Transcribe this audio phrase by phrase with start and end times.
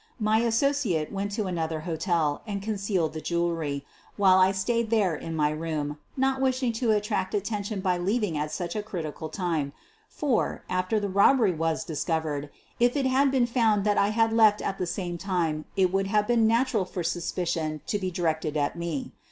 [0.19, 3.85] My associate went to another hotel and concealed the jewelry,
[4.17, 8.51] while I stayed there in my room, not wishing to attract attention by leaving at
[8.51, 9.73] such a critical time,
[10.09, 14.59] for, after the robbery was discovered, if it had been found that I had left
[14.59, 18.75] at the same time it would have been natural for suspicion to be directed at
[18.75, 19.11] me.